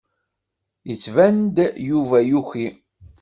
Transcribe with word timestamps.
Yettban-d 0.89 1.57
Yuba 1.87 2.19
yuki. 2.29 2.67